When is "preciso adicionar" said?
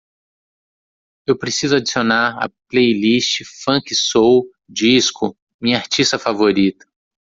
1.37-2.35